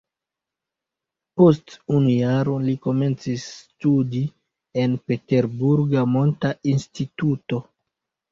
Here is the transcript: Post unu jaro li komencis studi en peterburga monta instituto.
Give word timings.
Post 1.41 1.73
unu 1.97 2.13
jaro 2.13 2.55
li 2.63 2.73
komencis 2.85 3.45
studi 3.57 4.23
en 4.85 4.97
peterburga 5.11 6.07
monta 6.17 6.51
instituto. 6.73 7.61